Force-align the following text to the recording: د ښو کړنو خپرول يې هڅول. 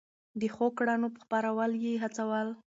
د 0.39 0.41
ښو 0.53 0.65
کړنو 0.77 1.07
خپرول 1.23 1.71
يې 1.83 1.93
هڅول. 2.03 2.47